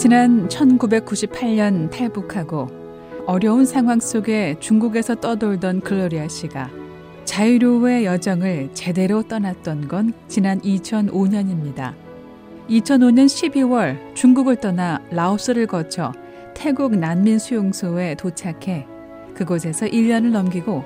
[0.00, 2.68] 지난 1998년 탈북하고
[3.26, 6.70] 어려운 상황 속에 중국에서 떠돌던 글로리아 씨가
[7.26, 11.92] 자유로의 여정을 제대로 떠났던 건 지난 2005년입니다.
[12.70, 16.14] 2005년 12월 중국을 떠나 라오스를 거쳐
[16.54, 18.86] 태국 난민 수용소에 도착해
[19.34, 20.82] 그곳에서 1년을 넘기고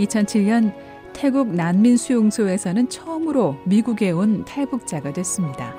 [0.00, 0.74] 2007년
[1.12, 5.72] 태국 난민 수용소에서는 처음으로 미국에 온 탈북자가 됐습니다.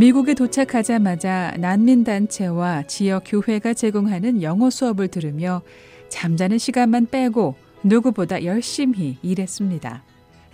[0.00, 5.60] 미국에 도착하자마자 난민단체와 지역 교회가 제공하는 영어 수업을 들으며
[6.08, 10.02] 잠자는 시간만 빼고 누구보다 열심히 일했습니다.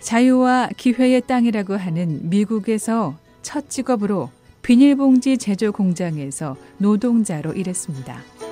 [0.01, 4.31] 자유와 기회의 땅이라고 하는 미국에서 첫 직업으로
[4.63, 8.46] 비닐봉지 제조 공장에서 노동자로 일했습니다.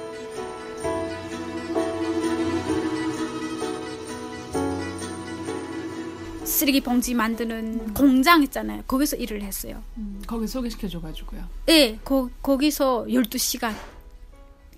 [6.55, 8.81] 쓰레기 봉지 만드는 공장 있잖아요.
[8.87, 9.83] 거기서 일을 했어요.
[9.97, 11.43] 음, 거기 소개시켜줘가지고요.
[11.65, 13.75] 네, 거, 거기서 12시간.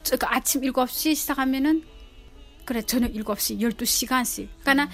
[0.03, 1.83] 그러니까 아침 7시 시작하면은,
[2.65, 4.47] 그래, 저녁 7시, 12시간씩.
[4.61, 4.89] 그러니까 음.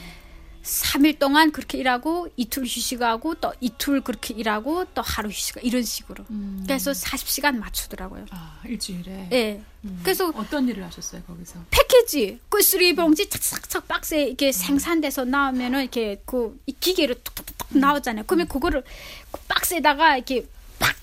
[0.64, 6.24] 3일 동안 그렇게 일하고 이틀 휴식하고 또 이틀 그렇게 일하고 또 하루 휴식 이런 식으로.
[6.30, 6.64] 음.
[6.66, 8.26] 그래서 40시간 맞추더라고요.
[8.32, 9.28] 아, 일주일에?
[9.30, 9.62] 네.
[9.84, 10.00] 음.
[10.04, 11.60] 그래서 어떤 일을 하셨어요, 거기서?
[11.70, 12.40] 패키지.
[12.48, 14.52] 그 쓰레기 봉지 착착착 박스에 이렇게 음.
[14.54, 17.82] 생산돼서 나오면은 이렇게 그 기계로 툭툭툭 음.
[17.82, 18.24] 나오잖아요.
[18.26, 18.84] 그러면 그거를
[19.32, 20.48] 그 박스에다가 이렇게
[20.80, 20.96] 팍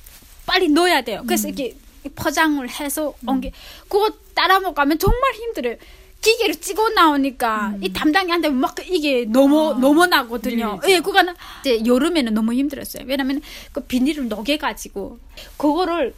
[0.46, 1.22] 빨리 넣어야 돼요.
[1.26, 1.54] 그래서 음.
[1.54, 1.76] 이렇게
[2.14, 3.50] 포장을 해서 옮겨
[3.82, 5.76] 그거 따라 먹으면 정말 힘들어요.
[6.20, 7.82] 기계로 찍어 나오니까 음.
[7.82, 10.80] 이 담당이한테 막 이게 넘어 아, 넘어나거든요.
[10.88, 13.04] 예, 그거는 이제 여름에는 너무 힘들었어요.
[13.06, 13.40] 왜냐면
[13.72, 15.18] 그 비닐을 녹여 가지고
[15.56, 16.14] 그거를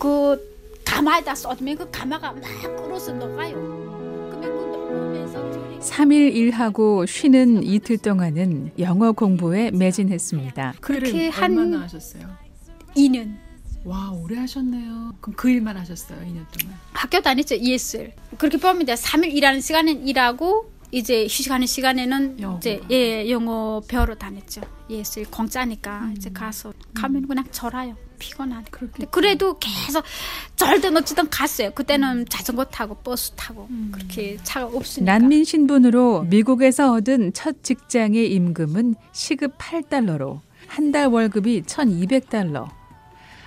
[0.00, 2.42] 그 가마에다 쏟으면 그 가마가 막
[2.76, 3.54] 끓어서 녹아요.
[3.54, 10.74] 그러면 그 녹으면서 3일 일하고 쉬는 이틀 동안은 영어 공부에 매진했습니다.
[10.80, 12.28] 그렇게 한 얼마나 하셨어요?
[12.96, 13.36] 2년.
[13.84, 15.14] 와 오래 하셨네요.
[15.20, 16.78] 그럼 그 일만 하셨어요 2년 동안?
[16.92, 18.12] 학교 다녔죠 ESL.
[18.38, 22.56] 그렇게 보면 이제 3일 일하는 시간은 일하고 이제 휴식하는 시간에는 영어.
[22.58, 24.62] 이제 예 영어 배우러 다녔죠.
[24.88, 26.14] ESL 공짜니까 음.
[26.16, 27.28] 이제 가서 가면 음.
[27.28, 27.96] 그냥 절아요.
[28.18, 28.64] 피곤하네.
[29.10, 30.04] 그래도 계속
[30.56, 31.72] 절든 어찌든 갔어요.
[31.72, 32.24] 그때는 음.
[32.28, 33.90] 자전거 타고 버스 타고 음.
[33.92, 35.12] 그렇게 차가 없으니까.
[35.18, 42.68] 난민 신분으로 미국에서 얻은 첫 직장의 임금은 시급 8달러로 한 달 월급이 1,200달러.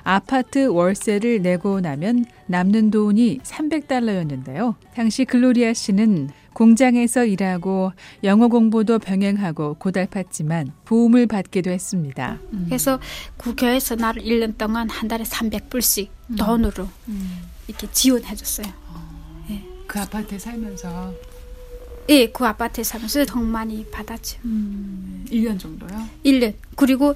[0.07, 4.75] 아파트 월세를 내고 나면 남는 돈이 300달러였는데요.
[4.95, 7.91] 당시 글로리아 씨는 공장에서 일하고
[8.23, 12.39] 영어 공부도 병행하고 고달팠지만 도움을 받기도 했습니다.
[12.53, 12.63] 음.
[12.69, 13.01] 그래서
[13.35, 16.35] 국교에서 나를 1년 동안 한 달에 300불씩 음.
[16.37, 17.41] 돈으로 음.
[17.67, 18.67] 이렇게 지원해 줬어요.
[18.87, 19.43] 어.
[19.49, 19.61] 네.
[19.87, 21.13] 그 아파트에 살면서
[22.07, 24.39] 예, 그 아파트에 살면서 돈 많이 받았죠.
[24.45, 26.07] 음, 1년 정도요?
[26.23, 26.53] 1년.
[26.77, 27.13] 그리고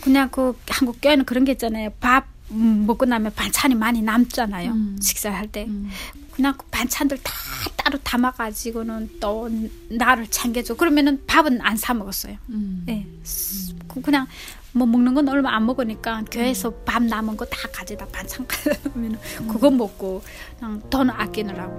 [0.00, 1.90] 그냥 그 한국 교회는 그런 게 있잖아요.
[2.00, 4.70] 밥 음, 먹고 나면 반찬이 많이 남잖아요.
[4.72, 4.98] 음.
[5.00, 5.66] 식사할 때.
[5.66, 5.90] 음.
[6.32, 7.32] 그냥 그 반찬들 다
[7.76, 9.50] 따로 담아가지고는 또
[9.90, 10.74] 나를 챙겨줘.
[10.76, 12.36] 그러면은 밥은 안 사 먹었어요.
[12.50, 12.84] 음.
[12.88, 12.92] 예.
[12.92, 13.06] 네.
[14.02, 14.26] 그냥
[14.72, 16.82] 뭐 먹는 건 얼마 안 먹으니까 교회에서 음.
[16.84, 19.48] 밥 남은 거 다 가져다 반찬 가져면 음.
[19.48, 20.22] 그거 먹고
[20.58, 21.72] 그냥 돈 아끼느라고.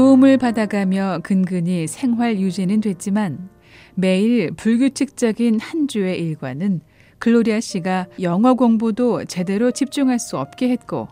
[0.00, 3.50] 도움을 받아가며 근근히 생활 유지는 됐지만
[3.94, 6.80] 매일 불규칙적인 한 주의 일과는
[7.18, 11.08] 글로리아 씨가 영어 공부도 제대로 집중할 수 없게 했고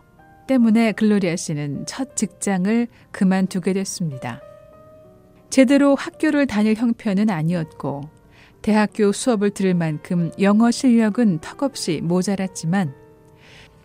[0.47, 4.41] 때문에 글로리아 씨는 첫 직장을 그만두게 됐습니다.
[5.51, 8.09] 제대로 학교를 다닐 형편은 아니었고
[8.63, 12.95] 대학교 수업을 들을 만큼 영어 실력은 턱없이 모자랐지만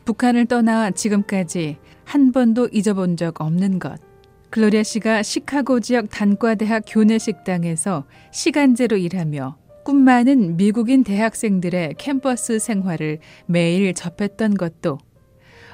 [0.07, 4.14] 북한을 떠나 지금까지 한 번도 잊어본 적 없는 것.
[4.55, 13.19] 글로리아 씨가 시카고 지역 단과대학 교내 식당에서 시간제로 일하며 꿈 많은 미국인 대학생들의 캠퍼스 생활을
[13.47, 14.99] 매일 접했던 것도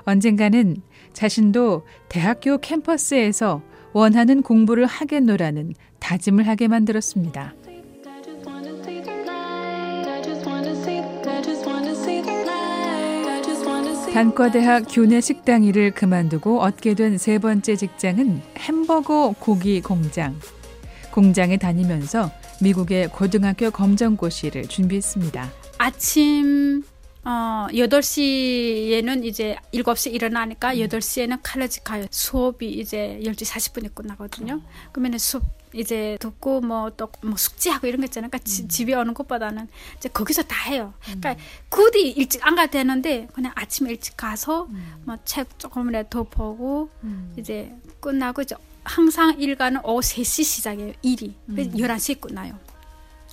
[0.05, 0.79] 언젠가는
[1.13, 7.53] 자신도 대학교 캠퍼스에서 원하는 공부를 하겠노라는 다짐을 하게 만들었습니다.
[14.13, 20.39] 단과대학 교내 식당 일을 그만두고 얻게 된 세 번째 직장은 햄버거 고기 공장.
[21.13, 22.31] 공장에 다니면서
[22.61, 25.51] 미국의 고등학교 검정고시를 준비했습니다.
[25.79, 26.83] 아침
[27.25, 30.79] 어, 8시에는 이제 7시 일어나니까 음.
[30.79, 32.07] 8시에는 칼레지 가요.
[32.11, 34.61] 수업이 이제 10시 40분에 끝나거든요.
[34.93, 35.43] 그러면 수업
[35.73, 38.31] 이제 듣고 뭐 또뭐 뭐 숙제하고 이런 거 있잖아요.
[38.31, 38.69] 그러니까 음.
[38.69, 40.95] 집에 오는 것보다는 이제 거기서 다 해요.
[41.05, 41.37] 그러니까 음.
[41.69, 45.03] 굳이 일찍 안 가도 되는데 그냥 아침에 일찍 가서 음.
[45.05, 47.35] 뭐책 조금이라도 더 보고 음.
[47.37, 50.93] 이제 끝나고 이제 항상 일과는 오후 3시 시작해요.
[51.03, 51.35] 일이.
[51.47, 52.59] 그래서 11시에 끝나요.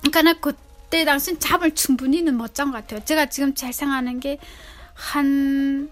[0.02, 3.04] 그러니까 그때 당시 잠을 충분히는 못 잔 것 같아요.
[3.04, 4.38] 제가 지금 잘 생각하는 게
[4.98, 5.90] 한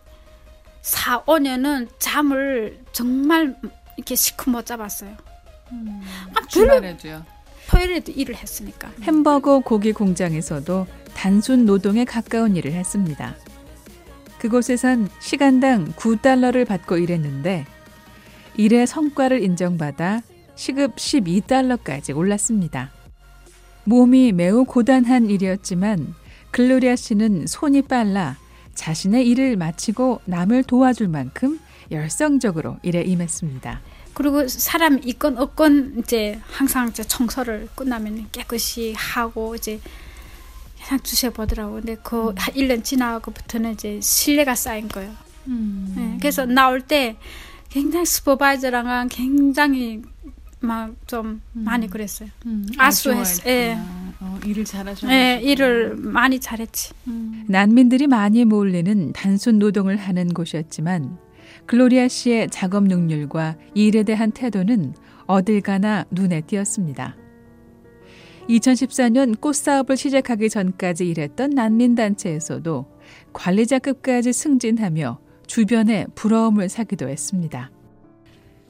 [0.82, 3.56] 4, 5년은 잠을 정말
[3.96, 5.16] 이렇게 시커 못 잡았어요.
[5.70, 7.24] 아, 별로 주말에도요.
[7.68, 8.90] 토요일에도 일을 했으니까.
[9.02, 13.34] 햄버거 고기 공장에서도 단순 노동에 가까운 일을 했습니다.
[14.38, 17.66] 그곳에선 시간당 9달러를 받고 일했는데
[18.56, 20.22] 일의 성과를 인정받아
[20.54, 22.90] 시급 12달러까지 올랐습니다.
[23.84, 26.14] 몸이 매우 고단한 일이었지만
[26.50, 28.36] 글로리아 씨는 손이 빨라
[28.74, 31.58] 자신의 일을 마치고 남을 도와줄 만큼
[31.90, 33.80] 열성적으로 일에 임했습니다.
[34.16, 39.78] 그리고 사람 있건 없건 이제 항상 이제 청소를 끝나면 깨끗이 하고 이제
[40.82, 41.74] 그냥 주셔 보더라고.
[41.74, 45.12] 근데 그 1년 지나고부터는 이제 신뢰가 쌓인 거예요.
[45.44, 47.18] 네, 그래서 나올 때
[47.68, 50.00] 굉장히 슈퍼바이저랑 굉장히
[50.60, 52.30] 막 좀 많이 그랬어요.
[52.78, 53.42] 아수했어.
[53.46, 53.76] 예.
[54.18, 55.08] 어, 일을 잘하셔.
[55.10, 56.92] 예, 일을 많이 잘했지.
[57.48, 61.18] 난민들이 많이 몰리는 단순 노동을 하는 곳이었지만
[61.66, 64.94] 글로리아 씨의 작업 능률과 일에 대한 태도는
[65.26, 67.16] 어딜 가나 눈에 띄었습니다.
[68.48, 72.86] 2014년 꽃 사업을 시작하기 전까지 일했던 난민단체에서도
[73.32, 75.18] 관리자급까지 승진하며
[75.48, 77.72] 주변에 부러움을 사기도 했습니다.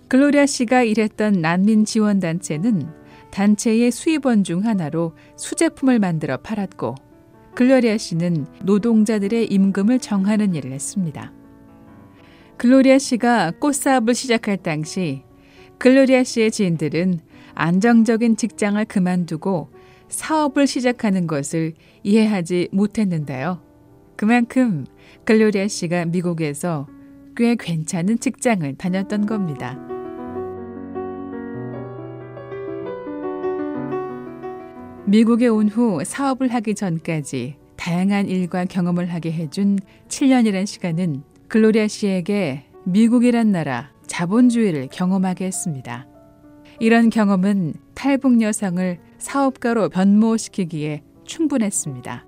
[0.09, 2.89] 글로리아 씨가 일했던 난민 지원 단체는
[3.31, 6.95] 단체의 수입원 중 하나로 수제품을 만들어 팔았고
[7.55, 11.33] 글로리아 씨는 노동자들의 임금을 정하는 일을 했습니다.
[12.59, 15.23] 글로리아 씨가 꽃사업을 시작할 당시
[15.79, 17.21] 글로리아 씨의 지인들은
[17.55, 19.71] 안정적인 직장을 그만두고
[20.09, 23.63] 사업을 시작하는 것을 이해하지 못했는데요.
[24.17, 24.87] 그만큼
[25.25, 26.87] 글로리아 씨가 미국에서
[27.37, 29.79] 꽤 괜찮은 직장을 다녔던 겁니다.
[35.05, 42.65] 미국에 온 후 사업을 하기 전까지 다양한 일과 경험을 하게 해준 7년이란 시간은 글로리아 씨에게
[42.85, 46.07] 미국이란 나라 자본주의를 경험하게 했습니다.
[46.81, 52.27] 이런 경험은 탈북 여성을 사업가로 변모시키기에 충분했습니다.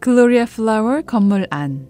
[0.00, 1.88] 글로리아 플라워 건물 안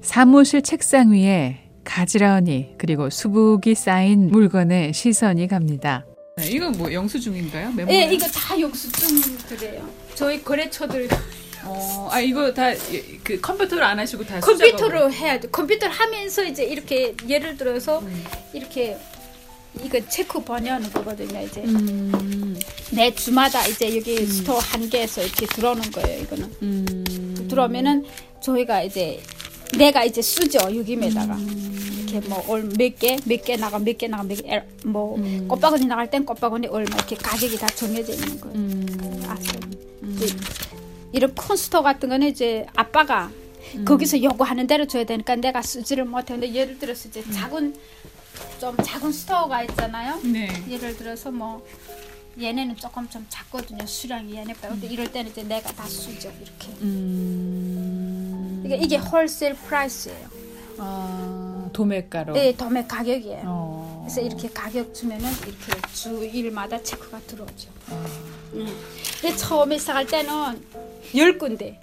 [0.00, 6.06] 사무실 책상 위에 가지런히 그리고 수북이 쌓인 물건에 시선이 갑니다.
[6.36, 7.72] 네, 이건 뭐 영수증인가요?
[7.72, 7.92] 메모?
[7.92, 9.88] 예, 이거 다 영수증들이에요.
[10.14, 11.08] 저희 거래처들
[11.64, 12.72] 어, 아 이거 다
[13.24, 15.48] 그 컴퓨터로 안 하시고 다 컴퓨터로 해야 돼.
[15.48, 18.24] 컴퓨터를 하면서 이제 이렇게 예를 들어서 음.
[18.54, 18.96] 이렇게
[19.84, 21.42] 이거 체크 번역하는 거거든요.
[21.42, 22.58] 이제 음,
[22.90, 26.22] 내 주마다 이제 여기 store 한 개에서 이렇게 들어오는 거예요.
[26.22, 28.04] 이거는 음, 들어오면은
[28.42, 29.20] 저희가 이제
[29.76, 32.06] 내가 이제 쓰죠 여기에다가 음.
[32.08, 35.48] 이렇게 뭐몇 개몇 개 나가 몇 개 나가 몇개뭐 음.
[35.48, 38.56] 꽃바구니 나갈 땐 꽃바구니 얼마 이렇게 가격이 다 정해져 있는 거예요.
[38.56, 39.60] 음, 아세요?
[41.12, 43.30] 이런 큰 store 같은 거는 이제 아빠가
[43.74, 43.84] 음.
[43.84, 46.34] 거기서 요구하는 대로 줘야 되니까 내가 쓰지를 못해.
[46.34, 47.74] 근데 예를 들어서 이제 작은
[48.60, 50.20] 좀 작은 store가 있잖아요.
[50.24, 50.48] 네.
[50.68, 51.64] 예를 들어서 뭐
[52.40, 53.84] 얘네는 조금 좀 작거든요.
[53.84, 54.68] 수량이 얘네보다.
[54.68, 56.32] 근데 이럴 때는 이제 내가 다 쓰죠.
[56.40, 56.68] 이렇게.
[56.82, 60.28] 음, 이게, 이게 wholesale price예요.
[60.78, 62.34] 아, 도매가로.
[62.34, 63.42] 네, 도매 가격이에요.
[63.44, 64.04] 어.
[64.04, 67.68] 그래서 이렇게 가격 주면은 이렇게 주일마다 체크가 들어오죠.
[67.90, 68.06] 아.
[68.54, 68.66] 음.
[69.20, 70.62] 근데 처음에 시작할 때는
[71.16, 71.80] 열 군데.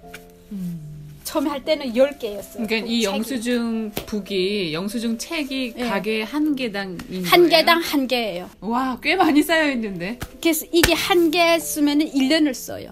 [1.23, 2.63] 처음에 할 때는 열 개였어요.
[2.63, 2.67] 음.
[2.67, 3.03] 그러니까 이 책이.
[3.03, 5.89] 영수증 북이 영수증 책이 네.
[5.89, 7.49] 가게 한 개당인 한 거예요?
[7.49, 8.49] 개당 한 개예요.
[8.61, 10.19] 와, 꽤 많이 쌓여 있는데.
[10.41, 12.91] 그래서 이게 한 개 쓰면은 1년을 써요.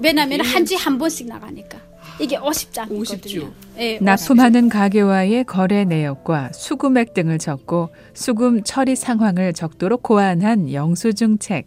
[0.00, 1.78] 왜냐면 한 주에 한 번씩 나가니까.
[2.20, 3.22] 이게 50장이거든요.
[3.22, 3.52] 50주.
[3.78, 11.66] 예, 납품하는 가게와의 거래 내역과 수금액 등을 적고 수금 처리 상황을 적도록 고안한 영수증 책.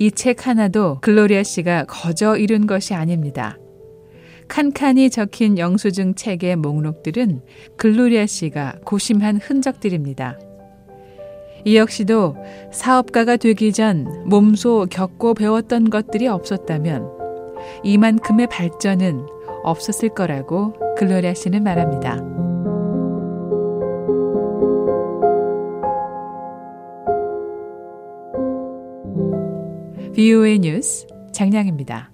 [0.00, 3.58] 이 책 하나도 글로리아 씨가 거저 이룬 것이 아닙니다.
[4.48, 7.42] 칸칸이 적힌 영수증 책의 목록들은
[7.76, 10.38] 글로리아 씨가 고심한 흔적들입니다.
[11.66, 12.34] 이 역시도
[12.72, 17.06] 사업가가 되기 전 몸소 겪고 배웠던 것들이 없었다면
[17.84, 19.26] 이만큼의 발전은
[19.64, 22.39] 없었을 거라고 글로리아 씨는 말합니다.
[30.20, 32.09] VOA 뉴스 장량입니다.